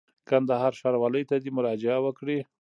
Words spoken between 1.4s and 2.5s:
دي مراجعه وکړي.